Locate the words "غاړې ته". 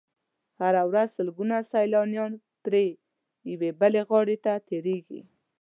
4.09-4.53